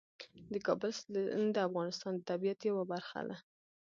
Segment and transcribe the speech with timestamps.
[0.51, 3.37] د کابل سیند د افغانستان د طبیعت یوه برخه ده.